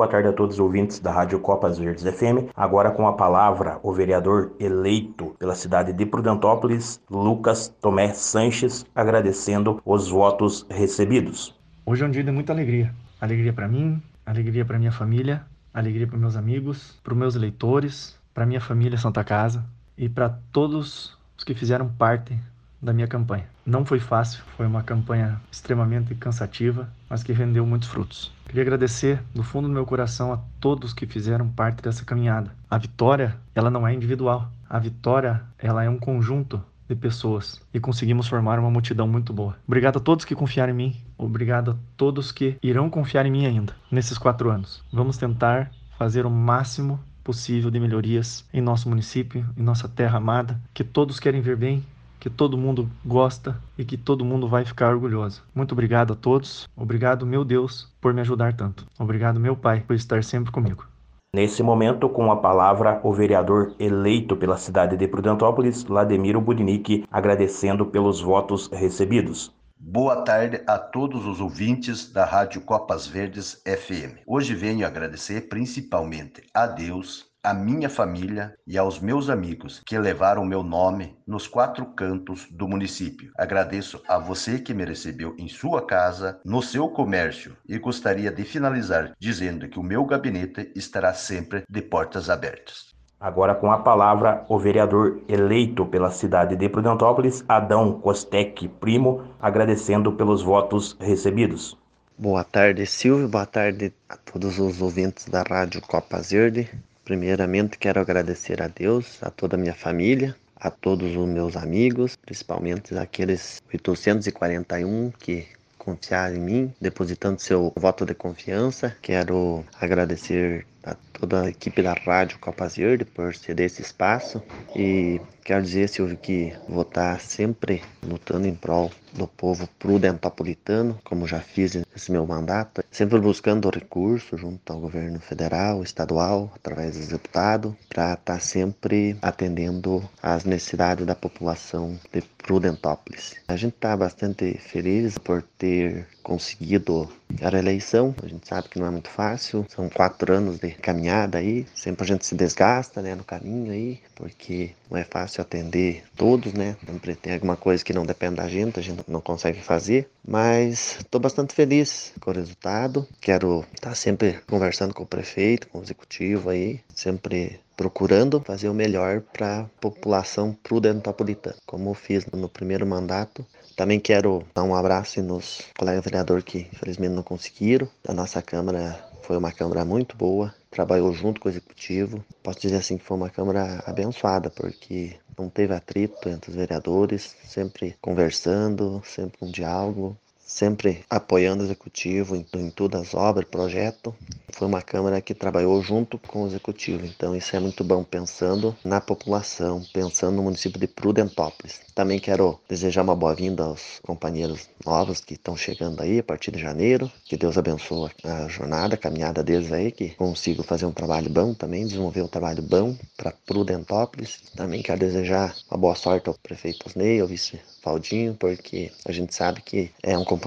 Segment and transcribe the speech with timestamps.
[0.00, 2.48] Boa tarde a todos os ouvintes da Rádio Copas Verdes FM.
[2.56, 9.78] Agora com a palavra o vereador eleito pela cidade de Prudentópolis, Lucas Tomé Sanches, agradecendo
[9.84, 11.54] os votos recebidos.
[11.84, 12.94] Hoje é um dia de muita alegria.
[13.20, 15.42] Alegria para mim, alegria para minha família,
[15.74, 19.62] alegria para meus amigos, para meus eleitores, para minha família Santa Casa
[19.98, 22.34] e para todos os que fizeram parte
[22.80, 23.44] da minha campanha.
[23.66, 28.32] Não foi fácil, foi uma campanha extremamente cansativa, mas que rendeu muitos frutos.
[28.50, 32.50] Queria agradecer do fundo do meu coração a todos que fizeram parte dessa caminhada.
[32.68, 34.50] A vitória, ela não é individual.
[34.68, 39.56] A vitória, ela é um conjunto de pessoas e conseguimos formar uma multidão muito boa.
[39.68, 40.96] Obrigado a todos que confiaram em mim.
[41.16, 44.82] Obrigado a todos que irão confiar em mim ainda nesses quatro anos.
[44.92, 50.60] Vamos tentar fazer o máximo possível de melhorias em nosso município, em nossa terra amada,
[50.74, 51.84] que todos querem ver bem,
[52.20, 55.42] que todo mundo gosta e que todo mundo vai ficar orgulhoso.
[55.54, 56.68] Muito obrigado a todos.
[56.76, 58.86] Obrigado, meu Deus, por me ajudar tanto.
[58.98, 60.86] Obrigado, meu Pai, por estar sempre comigo.
[61.32, 67.86] Nesse momento, com a palavra, o vereador eleito pela cidade de Prudentópolis, Lademiro Budinick, agradecendo
[67.86, 69.52] pelos votos recebidos.
[69.78, 74.18] Boa tarde a todos os ouvintes da Rádio Copas Verdes FM.
[74.26, 80.44] Hoje venho agradecer principalmente a Deus, à minha família e aos meus amigos que levaram
[80.44, 83.32] meu nome nos quatro cantos do município.
[83.36, 88.44] Agradeço a você que me recebeu em sua casa, no seu comércio e gostaria de
[88.44, 92.90] finalizar dizendo que o meu gabinete estará sempre de portas abertas.
[93.18, 100.12] Agora com a palavra o vereador eleito pela cidade de Prudentópolis, Adão Costec Primo, agradecendo
[100.12, 101.76] pelos votos recebidos.
[102.16, 103.28] Boa tarde, Silvio.
[103.28, 106.70] Boa tarde a todos os ouvintes da Rádio Copa Verde.
[107.10, 112.14] Primeiramente, quero agradecer a Deus, a toda a minha família, a todos os meus amigos,
[112.14, 115.44] principalmente aqueles 841 que
[115.76, 118.96] confiaram em mim, depositando seu voto de confiança.
[119.02, 124.42] Quero agradecer a toda a equipe da Rádio Copas Verde por ceder esse espaço
[124.74, 131.26] e quero dizer, Silvio, que vou estar sempre lutando em prol do povo prudentapolitano, como
[131.26, 137.08] já fiz nesse meu mandato, sempre buscando recursos junto ao governo federal, estadual, através dos
[137.08, 143.34] deputados, para estar sempre atendendo às necessidades da população de Prudentópolis.
[143.48, 147.10] A gente está bastante feliz por ter conseguido
[147.40, 148.14] a reeleição.
[148.22, 152.04] A gente sabe que não é muito fácil, são quatro anos de caminhada aí, sempre
[152.04, 156.76] a gente se desgasta né, no caminho aí, porque não é fácil atender todos, né?
[156.86, 160.96] Sempre tem alguma coisa que não depende da gente, a gente não consegue fazer, mas
[160.98, 163.06] estou bastante feliz com o resultado.
[163.20, 168.68] Quero estar tá sempre conversando com o prefeito, com o executivo aí, sempre procurando fazer
[168.68, 173.42] o melhor para a população prudentapolitana, como fiz no primeiro mandato.
[173.74, 177.88] Também quero dar um abraço nos colegas vereadores que infelizmente não conseguiram.
[178.06, 182.22] A nossa Câmara foi uma Câmara muito boa, trabalhou junto com o Executivo.
[182.42, 187.34] Posso dizer assim que foi uma Câmara abençoada, porque não teve atrito entre os vereadores,
[187.44, 190.14] sempre conversando, sempre com diálogo,
[190.50, 194.14] sempre apoiando o executivo em, em todas as obras, projeto.
[194.52, 198.76] Foi uma Câmara que trabalhou junto com o executivo, então isso é muito bom pensando
[198.84, 201.80] na população, pensando no município de Prudentópolis.
[201.94, 206.58] Também quero desejar uma boa-vinda aos companheiros novos que estão chegando aí a partir de
[206.58, 207.10] janeiro.
[207.24, 211.54] Que Deus abençoe a jornada, a caminhada deles aí, que consigo fazer um trabalho bom
[211.54, 214.40] também, desenvolver um trabalho bom para Prudentópolis.
[214.56, 219.34] Também quero desejar uma boa sorte ao prefeito Osnei, ao vice Faldinho, porque a gente
[219.34, 220.39] sabe que é um compromisso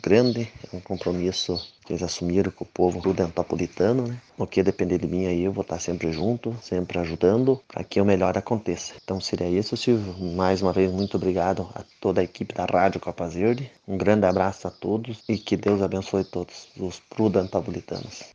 [0.00, 4.20] grande, é um compromisso que eles assumiram com o povo prudentapolitano, né?
[4.36, 8.00] No que depender de mim aí, eu vou estar sempre junto, sempre ajudando para que
[8.00, 8.92] o melhor aconteça.
[9.02, 10.14] Então seria isso, Silvio.
[10.34, 13.70] Mais uma vez, muito obrigado a toda a equipe da Rádio Copa Verde.
[13.86, 18.34] Um grande abraço a todos e que Deus abençoe todos os prudentapolitanos.